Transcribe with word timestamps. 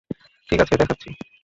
ঠিক 0.49 0.59
আছে 0.61 0.73
দেখাচ্ছি। 0.77 1.09